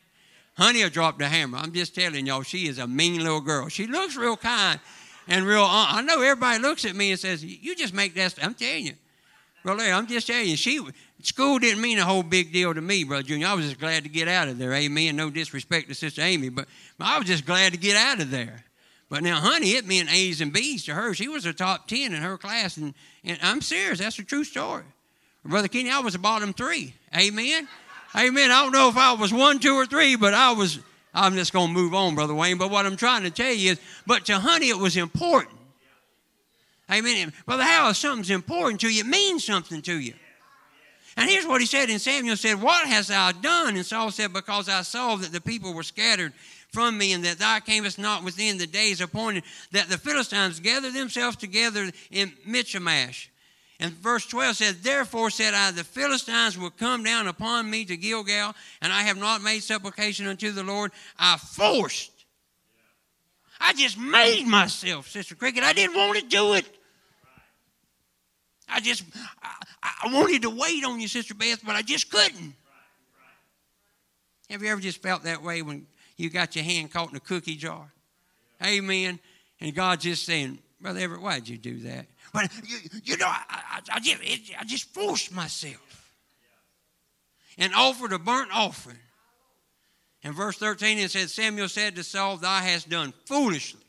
[0.56, 1.58] Honey will drop the hammer.
[1.58, 3.68] I'm just telling y'all, she is a mean little girl.
[3.68, 4.80] She looks real kind
[5.28, 5.64] and real.
[5.64, 8.86] Uh, I know everybody looks at me and says, "You just make that." I'm telling
[8.86, 8.94] you,
[9.64, 9.84] brother.
[9.84, 10.56] I'm just telling you.
[10.56, 10.80] She
[11.22, 13.48] school didn't mean a whole big deal to me, brother Junior.
[13.48, 14.74] I was just glad to get out of there.
[14.74, 15.16] Amen.
[15.16, 16.68] No disrespect to Sister Amy, but
[17.00, 18.64] I was just glad to get out of there.
[19.10, 21.14] But now, honey, it meant A's and B's to her.
[21.14, 22.78] She was a top 10 in her class.
[22.78, 24.00] And, and I'm serious.
[24.00, 24.84] That's a true story.
[25.44, 26.96] Brother Kenny, I was a bottom three.
[27.16, 27.68] Amen.
[28.16, 28.52] Amen.
[28.52, 30.80] I don't know if I was one, two, or three, but I was.
[31.14, 32.58] I'm just going to move on, Brother Wayne.
[32.58, 35.58] But what I'm trying to tell you is, but to honey, it was important.
[36.92, 37.34] Amen.
[37.46, 40.14] Brother How if something's important to you, it means something to you.
[41.18, 41.90] And here's what he said.
[41.90, 43.76] And Samuel said, What hast thou done?
[43.76, 46.34] And Saul said, Because I saw that the people were scattered
[46.72, 50.94] from me, and that thou camest not within the days appointed, that the Philistines gathered
[50.94, 53.30] themselves together in Michmash.
[53.80, 57.98] And verse 12 says, Therefore said I, the Philistines will come down upon me to
[57.98, 60.92] Gilgal, and I have not made supplication unto the Lord.
[61.20, 62.12] I forced.
[63.60, 65.64] I just made myself, Sister Cricket.
[65.64, 66.66] I didn't want to do it.
[68.68, 69.04] I just,
[69.44, 72.54] I, I wanted to wait on you, Sister Beth, but I just couldn't.
[74.50, 75.86] Have you ever just felt that way when
[76.18, 77.92] you got your hand caught in a cookie jar?
[78.64, 79.20] Amen.
[79.60, 82.06] And God just saying, Brother Everett, why'd you do that?
[82.36, 84.22] But you, you know, I, I, just,
[84.60, 86.12] I just forced myself
[87.58, 89.00] and offered a burnt offering.
[90.22, 93.80] In verse 13, it says, Samuel said to Saul, Thou hast done foolishly.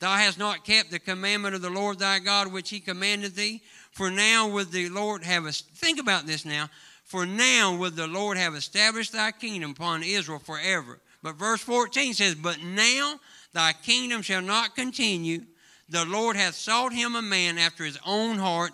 [0.00, 3.62] Thou hast not kept the commandment of the Lord thy God, which he commanded thee.
[3.92, 6.68] For now would the Lord have, think about this now,
[7.04, 10.98] for now would the Lord have established thy kingdom upon Israel forever.
[11.22, 13.18] But verse 14 says, But now
[13.54, 15.46] thy kingdom shall not continue.
[15.88, 18.72] The Lord hath sought him a man after his own heart,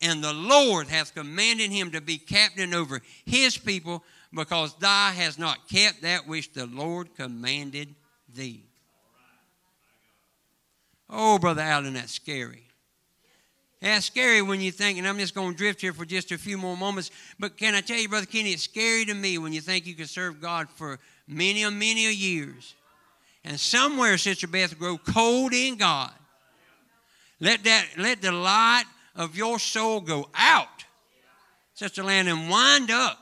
[0.00, 5.38] and the Lord hath commanded him to be captain over his people, because thou hast
[5.38, 7.94] not kept that which the Lord commanded
[8.34, 8.64] thee.
[11.08, 12.62] Oh, Brother Allen, that's scary.
[13.80, 16.38] That's scary when you think, and I'm just going to drift here for just a
[16.38, 17.10] few more moments.
[17.38, 19.94] But can I tell you, Brother Kenny, it's scary to me when you think you
[19.94, 20.98] can serve God for
[21.28, 22.74] many, and many years.
[23.44, 26.12] And somewhere, Sister Beth, grow cold in God.
[27.44, 30.86] Let that let the light of your soul go out,
[31.74, 33.18] Sister Land, and wind up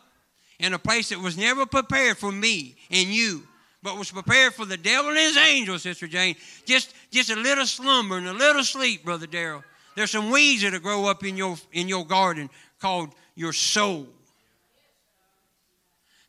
[0.61, 3.43] in a place that was never prepared for me and you,
[3.83, 6.37] but was prepared for the devil and his angels, Sister Jane.
[6.65, 9.65] Just just a little slumber and a little sleep, Brother Darrell.
[9.97, 12.49] There's some weeds that'll grow up in your, in your garden
[12.81, 14.07] called your soul.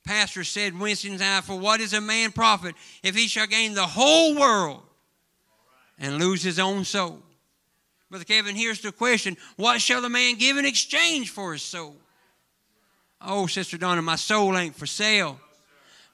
[0.04, 3.86] Pastor said, Winston's eye, for what is a man profit if he shall gain the
[3.86, 4.82] whole world
[6.00, 7.22] and lose his own soul?
[8.14, 11.96] Brother Kevin, here's the question What shall the man give in exchange for his soul?
[13.20, 15.40] Oh, Sister Donna, my soul ain't for sale.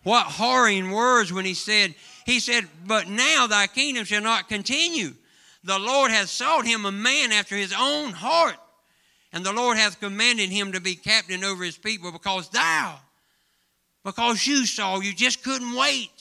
[0.04, 1.94] What whoring words when he said,
[2.26, 5.14] He said, But now thy kingdom shall not continue
[5.66, 8.56] the Lord hath sought him a man after his own heart,
[9.34, 12.98] and the Lord hath commanded him to be captain over his people because thou,
[14.06, 16.19] because you saw, you just couldn't wait.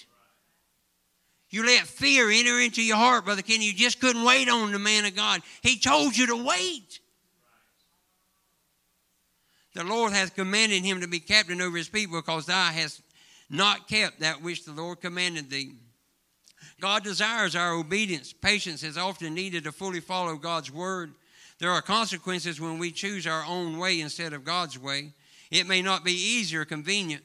[1.51, 3.67] You let fear enter into your heart, Brother Kenny.
[3.67, 5.41] You just couldn't wait on the man of God.
[5.63, 7.01] He told you to wait.
[9.75, 13.01] The Lord hath commanded him to be captain over his people because thou hast
[13.49, 15.73] not kept that which the Lord commanded thee.
[16.81, 18.33] God desires our obedience.
[18.33, 21.13] Patience is often needed to fully follow God's word.
[21.59, 25.13] There are consequences when we choose our own way instead of God's way.
[25.51, 27.23] It may not be easy or convenient,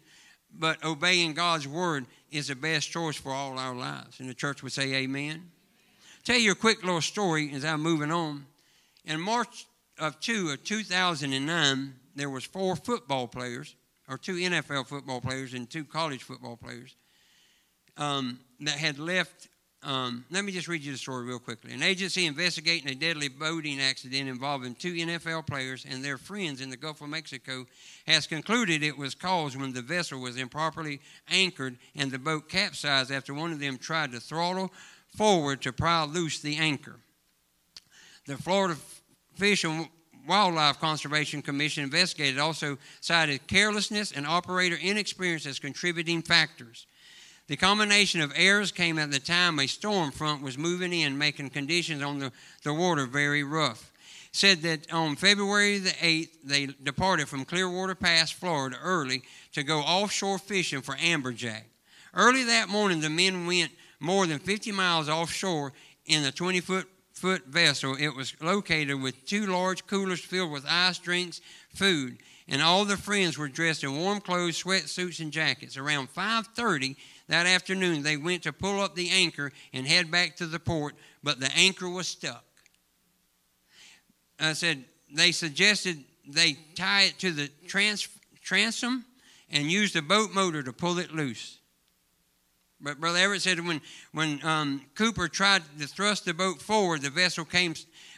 [0.58, 4.20] but obeying God's word is the best choice for all our lives.
[4.20, 5.52] And the church would say, Amen.
[6.24, 8.46] Tell you a quick little story as I'm moving on.
[9.06, 9.66] In March
[10.00, 13.76] of 2 of 2009, there was four football players,
[14.08, 16.96] or two NFL football players and two college football players
[17.98, 19.50] um, that had left.
[19.84, 21.74] Um, let me just read you the story real quickly.
[21.74, 26.70] An agency investigating a deadly boating accident involving two NFL players and their friends in
[26.70, 27.66] the Gulf of Mexico
[28.08, 33.12] has concluded it was caused when the vessel was improperly anchored and the boat capsized
[33.12, 34.72] after one of them tried to throttle
[35.18, 36.96] forward to pry loose the anchor.
[38.26, 38.78] The Florida
[39.36, 39.90] Fish and
[40.26, 46.88] Wildlife Conservation Commission investigated also cited carelessness and operator inexperience as contributing factors.
[47.48, 51.50] The combination of errors came at the time a storm front was moving in, making
[51.50, 52.32] conditions on the,
[52.64, 53.92] the water very rough.
[54.32, 59.80] Said that on February the 8th, they departed from Clearwater Pass, Florida, early to go
[59.80, 61.64] offshore fishing for amberjack.
[62.14, 65.74] Early that morning, the men went more than 50 miles offshore
[66.06, 67.96] in a 20 foot foot vessel.
[68.00, 71.42] It was located with two large coolers filled with ice, drinks,
[71.74, 75.78] food, and all the friends were dressed in warm clothes, sweatsuits, and jackets.
[75.78, 76.96] Around 5:30,
[77.28, 80.96] that afternoon, they went to pull up the anchor and head back to the port,
[81.24, 82.44] but the anchor was stuck.
[84.40, 84.84] I said,
[85.14, 88.10] they suggested they tie it to the trans-
[88.42, 89.06] transom
[89.50, 91.60] and use the boat motor to pull it loose.
[92.82, 93.80] But Brother Everett said when,
[94.12, 97.76] when um, Cooper tried to thrust the boat forward, the vessel came,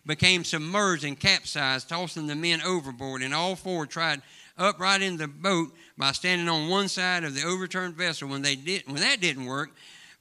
[0.07, 4.23] became submerged and capsized, tossing the men overboard, and all four tried
[4.57, 8.29] upright in the boat by standing on one side of the overturned vessel.
[8.29, 9.71] When, they did, when that didn't work,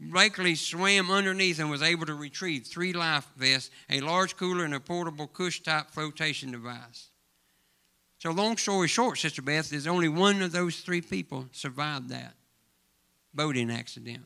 [0.00, 4.74] Blakely swam underneath and was able to retrieve three life vests, a large cooler, and
[4.74, 7.08] a portable cush type flotation device.
[8.18, 12.34] So, long story short, Sister Beth, there's only one of those three people survived that
[13.32, 14.24] boating accident.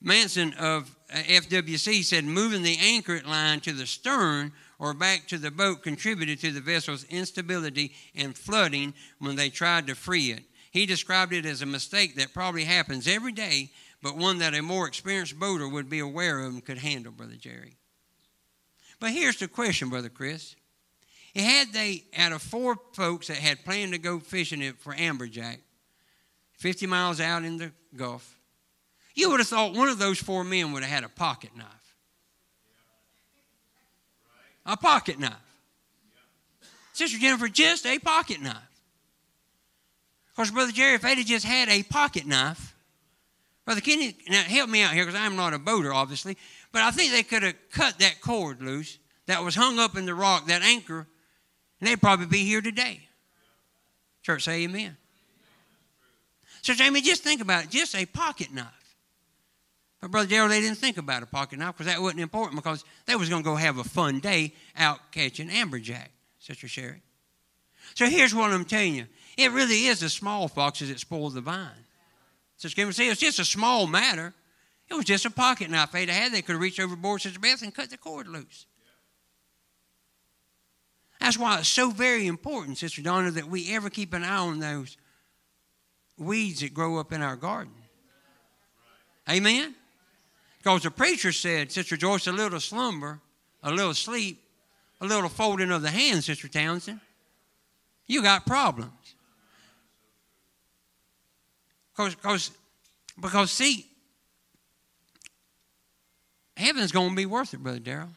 [0.00, 5.38] Manson of uh, FWC said moving the anchor line to the stern or back to
[5.38, 10.42] the boat contributed to the vessel's instability and flooding when they tried to free it.
[10.72, 13.70] He described it as a mistake that probably happens every day,
[14.02, 17.36] but one that a more experienced boater would be aware of and could handle, Brother
[17.36, 17.76] Jerry.
[18.98, 20.56] But here's the question, Brother Chris.
[21.36, 25.58] Had they, out of four folks that had planned to go fishing it for amberjack,
[26.58, 28.36] 50 miles out in the Gulf,
[29.14, 31.81] you would have thought one of those four men would have had a pocket knife.
[34.64, 35.32] A pocket knife.
[36.92, 38.56] Sister Jennifer, just a pocket knife.
[40.30, 42.74] Of course, Brother Jerry, if they'd have just had a pocket knife,
[43.64, 46.36] Brother Kenny, now help me out here because I'm not a boater, obviously,
[46.72, 50.06] but I think they could have cut that cord loose that was hung up in
[50.06, 51.06] the rock, that anchor,
[51.80, 53.08] and they'd probably be here today.
[54.22, 54.96] Church, say amen.
[56.62, 58.81] So, Jamie, just think about it just a pocket knife.
[60.02, 62.84] But Brother Darrell, they didn't think about a pocket knife because that wasn't important because
[63.06, 66.08] they was going to go have a fun day out catching amberjack,
[66.40, 67.02] Sister Sherry.
[67.94, 69.06] So here's what I'm telling you.
[69.38, 71.70] It really is the small foxes that spoil the vine.
[72.56, 74.34] Sister Kim say it's just a small matter.
[74.90, 76.32] It was just a pocket knife they'd had.
[76.32, 78.66] They could reach overboard Sister Beth and cut the cord loose.
[81.20, 84.58] That's why it's so very important, Sister Donna, that we ever keep an eye on
[84.58, 84.96] those
[86.18, 87.72] weeds that grow up in our garden.
[89.30, 89.76] Amen?
[90.62, 93.18] Because the preacher said, Sister Joyce, a little slumber,
[93.64, 94.40] a little sleep,
[95.00, 97.00] a little folding of the hands, Sister Townsend.
[98.06, 98.92] You got problems.
[101.90, 102.50] Because, because,
[103.20, 103.86] because see,
[106.56, 108.10] heaven's going to be worth it, Brother Darrell.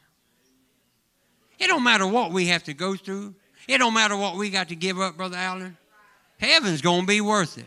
[1.58, 3.34] It don't matter what we have to go through.
[3.68, 5.78] It don't matter what we got to give up, Brother Allen.
[6.38, 7.66] Heaven's going to be worth it.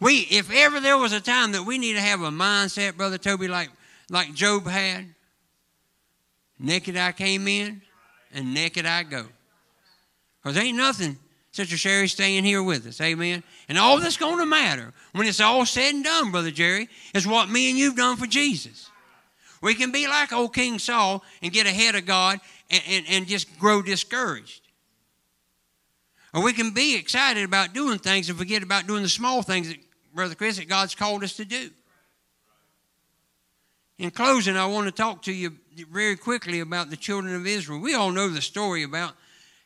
[0.00, 3.16] We, if ever there was a time that we need to have a mindset, Brother
[3.16, 3.70] Toby, like
[4.10, 5.06] like Job had.
[6.58, 7.82] Naked I came in,
[8.32, 9.26] and naked I go.
[10.42, 11.18] Because ain't nothing,
[11.52, 13.00] Sister Sherry, staying here with us.
[13.00, 13.42] Amen.
[13.68, 17.26] And all that's going to matter when it's all said and done, Brother Jerry, is
[17.26, 18.90] what me and you've done for Jesus.
[19.60, 22.40] We can be like old King Saul and get ahead of God
[22.70, 24.62] and, and, and just grow discouraged.
[26.32, 29.68] Or we can be excited about doing things and forget about doing the small things
[29.68, 29.78] that,
[30.14, 31.70] Brother Chris, that God's called us to do.
[33.98, 35.56] In closing, I want to talk to you
[35.90, 37.80] very quickly about the children of Israel.
[37.80, 39.14] We all know the story about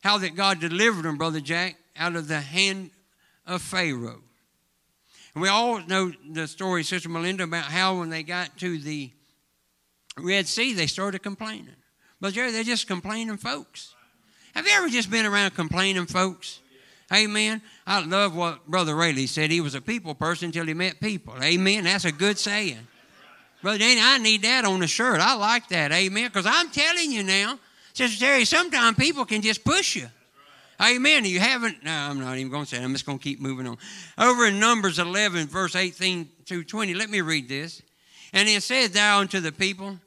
[0.02, 2.90] how that God delivered them, Brother Jack, out of the hand
[3.46, 4.22] of Pharaoh.
[5.34, 9.10] And we all know the story, Sister Melinda, about how when they got to the
[10.16, 11.74] Red Sea, they started complaining.
[12.20, 13.94] But Jerry, they're just complaining folks.
[14.54, 16.60] Have you ever just been around complaining folks?
[17.12, 17.62] Amen.
[17.86, 19.50] I love what Brother Rayleigh said.
[19.50, 21.34] He was a people person until he met people.
[21.42, 21.84] Amen.
[21.84, 22.86] That's a good saying.
[23.62, 25.20] Brother Danny, I need that on the shirt.
[25.20, 25.92] I like that.
[25.92, 26.28] Amen.
[26.28, 27.58] Because I'm telling you now,
[27.92, 30.08] Sister Terry, sometimes people can just push you.
[30.80, 31.26] Amen.
[31.26, 32.84] You haven't, no, I'm not even going to say it.
[32.84, 33.76] I'm just going to keep moving on.
[34.16, 37.82] Over in Numbers 11, verse 18 through 20, let me read this.
[38.32, 39.98] And it said, Thou unto the people,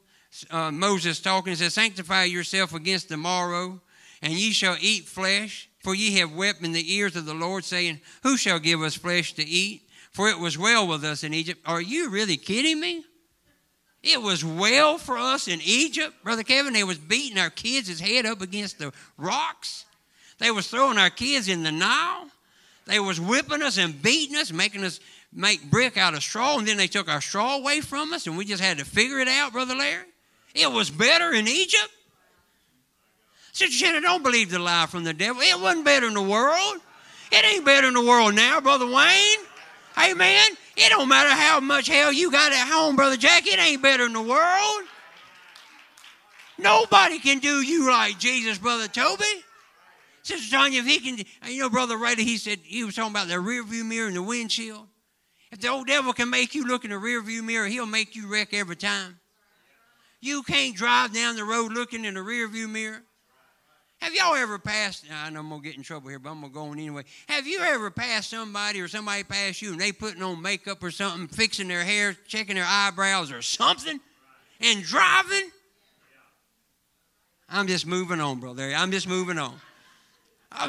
[0.50, 3.80] uh, Moses talking, says, Sanctify yourself against the morrow,
[4.20, 5.68] and ye shall eat flesh.
[5.78, 8.96] For ye have wept in the ears of the Lord, saying, Who shall give us
[8.96, 9.82] flesh to eat?
[10.10, 11.60] For it was well with us in Egypt.
[11.66, 13.04] Are you really kidding me?
[14.04, 16.74] It was well for us in Egypt, Brother Kevin.
[16.74, 19.86] They was beating our kids' head up against the rocks.
[20.38, 22.28] They was throwing our kids in the Nile.
[22.84, 25.00] They was whipping us and beating us, making us
[25.32, 28.36] make brick out of straw, and then they took our straw away from us, and
[28.36, 30.04] we just had to figure it out, Brother Larry.
[30.54, 31.88] It was better in Egypt.
[33.52, 35.40] Sister Shannon, don't believe the lie from the devil.
[35.40, 36.76] It wasn't better in the world.
[37.32, 39.38] It ain't better in the world now, Brother Wayne.
[39.98, 40.50] Amen.
[40.76, 43.46] It don't matter how much hell you got at home, Brother Jack.
[43.46, 44.82] It ain't better in the world.
[46.58, 49.24] Nobody can do you like Jesus, Brother Toby.
[50.22, 53.28] Sister Tanya, if he can, you know, Brother Rayleigh, he said, he was talking about
[53.28, 54.86] the rear view mirror and the windshield.
[55.52, 58.16] If the old devil can make you look in the rear view mirror, he'll make
[58.16, 59.20] you wreck every time.
[60.20, 63.02] You can't drive down the road looking in the rear view mirror.
[64.00, 65.04] Have y'all ever passed?
[65.10, 67.04] I know I'm gonna get in trouble here, but I'm gonna go on anyway.
[67.26, 70.90] Have you ever passed somebody or somebody passed you and they putting on makeup or
[70.90, 73.98] something, fixing their hair, checking their eyebrows or something,
[74.60, 75.50] and driving?
[77.48, 78.72] I'm just moving on, brother.
[78.76, 79.54] I'm just moving on.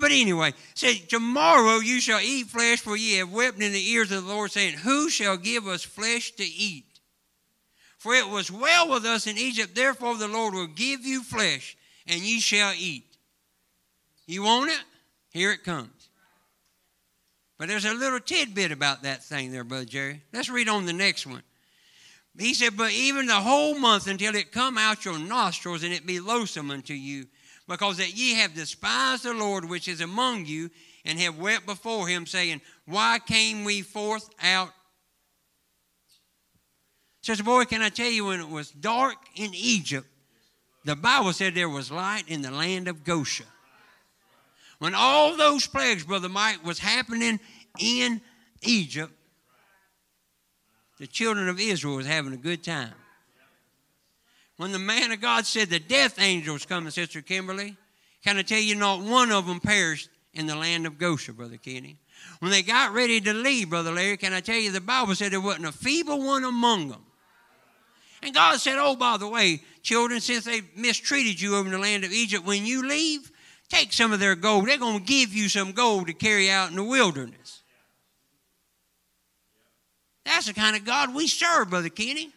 [0.00, 4.10] but anyway, say tomorrow you shall eat flesh, for ye have wept in the ears
[4.10, 6.84] of the Lord, saying, Who shall give us flesh to eat?
[7.98, 11.76] For it was well with us in Egypt, therefore the Lord will give you flesh
[12.08, 13.04] and ye shall eat.
[14.26, 14.82] You want it?
[15.30, 16.08] Here it comes.
[17.58, 20.22] But there's a little tidbit about that thing there, Brother Jerry.
[20.32, 21.42] Let's read on the next one.
[22.38, 26.06] He said, but even the whole month until it come out your nostrils and it
[26.06, 27.26] be loathsome unto you,
[27.66, 30.70] because that ye have despised the Lord which is among you,
[31.04, 34.70] and have wept before him, saying, Why came we forth out?
[37.22, 40.06] Says, boy, can I tell you, when it was dark in Egypt,
[40.88, 43.44] the Bible said there was light in the land of Goshen.
[44.78, 47.40] When all those plagues, Brother Mike, was happening
[47.78, 48.22] in
[48.62, 49.12] Egypt,
[50.98, 52.94] the children of Israel was having a good time.
[54.56, 57.76] When the man of God said the death angels coming, Sister Kimberly,
[58.24, 61.58] can I tell you, not one of them perished in the land of Goshen, Brother
[61.58, 61.98] Kenny.
[62.38, 65.32] When they got ready to leave, Brother Larry, can I tell you, the Bible said
[65.32, 67.04] there wasn't a feeble one among them.
[68.22, 71.78] And God said, Oh, by the way, children, since they mistreated you over in the
[71.78, 73.30] land of Egypt, when you leave,
[73.68, 74.66] take some of their gold.
[74.66, 77.62] They're going to give you some gold to carry out in the wilderness.
[80.24, 82.30] That's the kind of God we serve, Brother Kenny.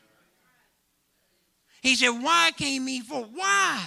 [1.81, 3.23] He said, Why came he for?
[3.23, 3.83] Why?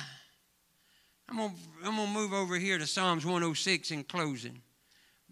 [1.29, 4.61] I'm going to I'm gonna move over here to Psalms 106 in closing,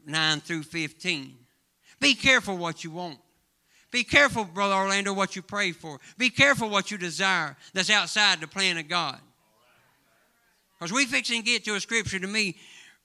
[0.06, 1.34] 9 through 15.
[2.00, 3.18] Be careful what you want.
[3.92, 6.00] Be careful, Brother Orlando, what you pray for.
[6.16, 9.20] Be careful what you desire that's outside the plan of God.
[10.78, 12.56] Because we fixing to get to a scripture to me,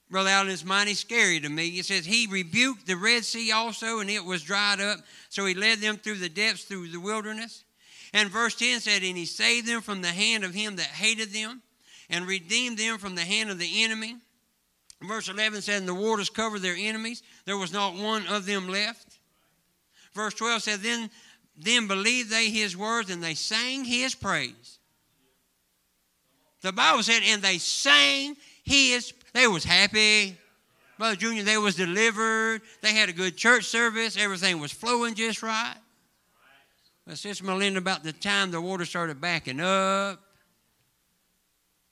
[0.09, 1.67] Brother Allen, is mighty scary to me.
[1.67, 4.99] It says, He rebuked the Red Sea also, and it was dried up.
[5.27, 7.65] So He led them through the depths, through the wilderness.
[8.13, 11.33] And verse 10 said, And He saved them from the hand of him that hated
[11.33, 11.61] them,
[12.09, 14.15] and redeemed them from the hand of the enemy.
[15.01, 17.21] Verse 11 said, And the waters covered their enemies.
[17.43, 19.06] There was not one of them left.
[20.17, 21.11] Verse 12 said, Then,
[21.55, 24.79] then believed they his words, and they sang his praise.
[26.61, 30.35] The Bible said, and they sang his, they was happy.
[30.97, 32.63] Brother Junior, they was delivered.
[32.81, 34.17] They had a good church service.
[34.17, 35.77] Everything was flowing just right.
[37.05, 40.19] But Sister Melinda, about the time the water started backing up,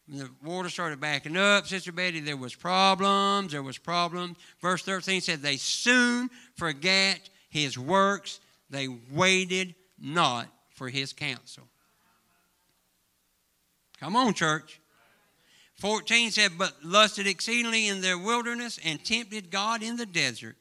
[0.08, 4.38] the water started backing up, Sister Betty, there was problems, there was problems.
[4.62, 7.20] Verse 13 said, they soon forgot
[7.56, 8.40] his works.
[8.70, 11.68] They waited not for his counsel.
[14.00, 14.82] Come on, church.
[15.76, 20.58] 14 said, But lusted exceedingly in their wilderness and tempted God in the desert.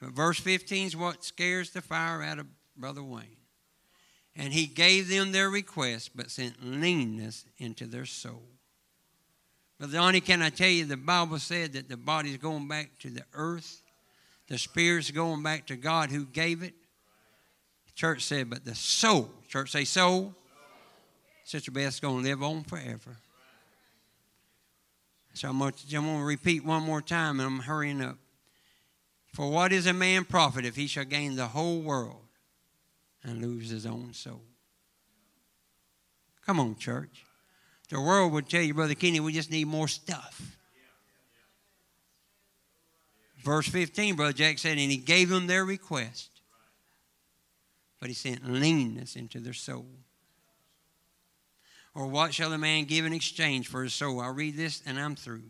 [0.00, 3.36] But verse 15 is what scares the fire out of Brother Wayne.
[4.34, 8.42] And he gave them their request, but sent leanness into their soul.
[9.78, 13.10] Brother Donnie, can I tell you, the Bible said that the body's going back to
[13.10, 13.81] the earth,
[14.48, 16.74] the spirit's going back to God who gave it.
[17.94, 20.34] Church said, but the soul, church say soul,
[21.44, 23.18] Sister Beth's going to live on forever.
[25.34, 28.16] So I'm going, to, I'm going to repeat one more time and I'm hurrying up.
[29.32, 32.26] For what is a man profit if he shall gain the whole world
[33.24, 34.42] and lose his own soul?
[36.44, 37.24] Come on, church.
[37.88, 40.56] The world would tell you, Brother Kenny, we just need more stuff.
[43.42, 46.30] Verse 15, Brother Jack said, and he gave them their request,
[48.00, 49.86] but he sent leanness into their soul.
[51.94, 54.20] Or what shall a man give in exchange for his soul?
[54.20, 55.42] I'll read this and I'm through.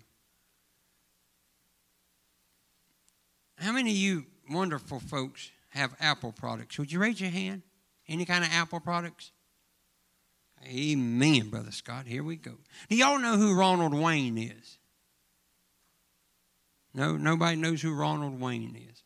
[3.59, 6.79] How many of you wonderful folks have Apple products?
[6.79, 7.63] Would you raise your hand?
[8.09, 9.31] Any kind of Apple products?
[10.67, 12.07] Amen, Brother Scott.
[12.07, 12.55] Here we go.
[12.89, 14.79] Do y'all know who Ronald Wayne is?
[16.95, 19.03] No, nobody knows who Ronald Wayne is.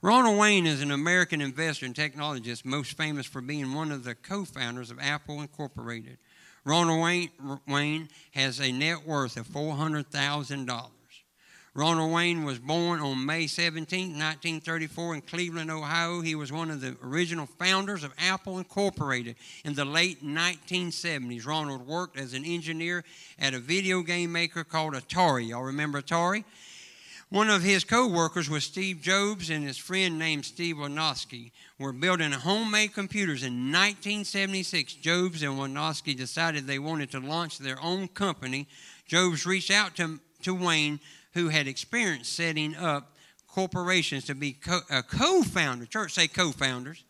[0.00, 4.14] Ronald Wayne is an American investor and technologist, most famous for being one of the
[4.14, 6.18] co founders of Apple Incorporated.
[6.64, 7.30] Ronald Wayne,
[7.66, 10.90] Wayne has a net worth of $400,000.
[11.74, 16.20] Ronald Wayne was born on May 17, 1934, in Cleveland, Ohio.
[16.20, 21.46] He was one of the original founders of Apple Incorporated in the late 1970s.
[21.46, 23.04] Ronald worked as an engineer
[23.38, 25.48] at a video game maker called Atari.
[25.48, 26.44] Y'all remember Atari?
[27.30, 31.92] One of his co workers was Steve Jobs, and his friend named Steve Wojnarowski were
[31.92, 34.94] building homemade computers in 1976.
[34.94, 38.66] Jobs and Wojnarowski decided they wanted to launch their own company.
[39.06, 41.00] Jobs reached out to, to Wayne,
[41.34, 43.14] who had experience setting up
[43.46, 45.84] corporations to be co- a co founder.
[45.84, 47.04] Church, say co founders.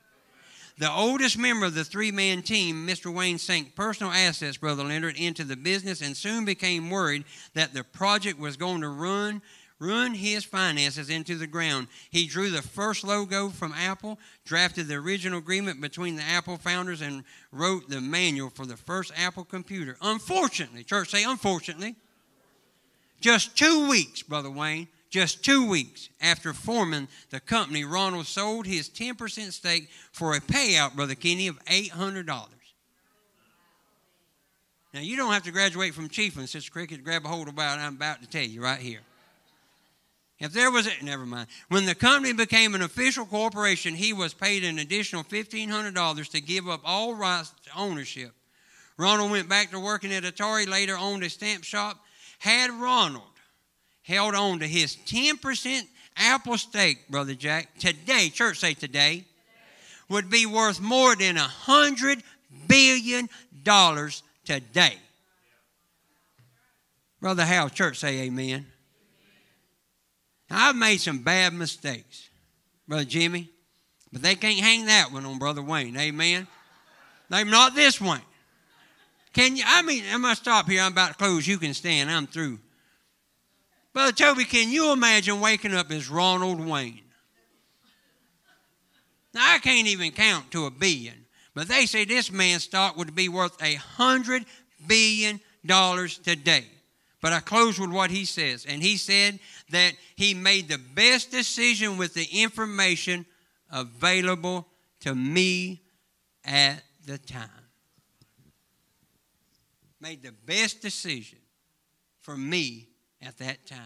[0.78, 3.12] The oldest member of the three man team, Mr.
[3.12, 7.84] Wayne, sank personal assets, Brother Leonard, into the business and soon became worried that the
[7.84, 9.42] project was going to run
[9.78, 11.88] ruined his finances into the ground.
[12.10, 17.00] He drew the first logo from Apple, drafted the original agreement between the Apple founders,
[17.00, 19.96] and wrote the manual for the first Apple computer.
[20.02, 21.94] Unfortunately, church say, unfortunately,
[23.20, 28.90] just two weeks, Brother Wayne, Just two weeks after forming the company, Ronald sold his
[28.90, 32.26] 10% stake for a payout, Brother Kenny, of $800.
[34.92, 37.56] Now, you don't have to graduate from chieftain, Sister Cricket, to grab a hold of
[37.56, 39.00] what I'm about to tell you right here.
[40.40, 41.48] If there was a, never mind.
[41.68, 46.68] When the company became an official corporation, he was paid an additional $1,500 to give
[46.68, 48.30] up all rights to ownership.
[48.96, 51.98] Ronald went back to working at Atari, later owned a stamp shop.
[52.38, 53.22] Had Ronald
[54.02, 55.82] held on to his 10%
[56.16, 59.24] Apple stake, Brother Jack, today, church say today,
[60.08, 62.22] would be worth more than a $100
[62.66, 63.28] billion
[64.44, 64.96] today.
[67.20, 68.66] Brother Hal, church say amen.
[70.50, 72.28] Now, I've made some bad mistakes,
[72.86, 73.50] Brother Jimmy,
[74.12, 75.96] but they can't hang that one on Brother Wayne.
[75.96, 76.46] Amen.
[77.28, 78.22] They've not this one.
[79.34, 79.64] Can you?
[79.66, 80.82] I mean, I'm gonna stop here.
[80.82, 81.46] I'm about to close.
[81.46, 82.10] You can stand.
[82.10, 82.58] I'm through.
[83.92, 87.02] Brother Toby, can you imagine waking up as Ronald Wayne?
[89.34, 93.14] Now I can't even count to a billion, but they say this man's stock would
[93.14, 94.44] be worth a hundred
[94.86, 96.64] billion dollars today.
[97.20, 98.64] But I close with what he says.
[98.66, 99.40] And he said
[99.70, 103.26] that he made the best decision with the information
[103.70, 104.66] available
[105.00, 105.82] to me
[106.44, 107.48] at the time.
[110.00, 111.38] Made the best decision
[112.20, 112.88] for me
[113.20, 113.80] at that time.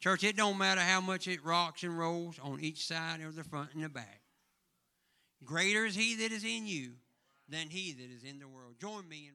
[0.00, 3.44] Church, it don't matter how much it rocks and rolls on each side or the
[3.44, 4.20] front and the back.
[5.44, 6.92] Greater is he that is in you
[7.48, 8.74] than he that is in the world.
[8.80, 9.34] Join me in